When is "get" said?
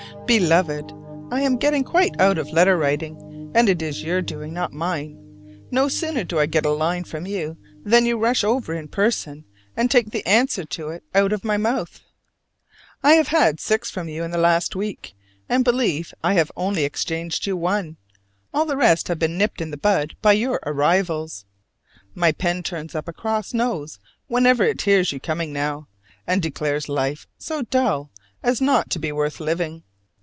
6.45-6.65